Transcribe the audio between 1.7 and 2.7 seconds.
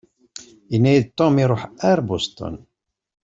ar Boston.